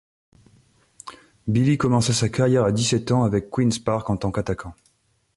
Billy 1.47 1.77
commença 1.77 2.11
sa 2.11 2.27
carrière 2.27 2.63
à 2.63 2.71
dix-sept 2.71 3.11
ans 3.11 3.23
avec 3.23 3.51
Queen's 3.51 3.77
Park 3.77 4.09
en 4.09 4.17
tant 4.17 4.31
qu'attaquant. 4.31 4.73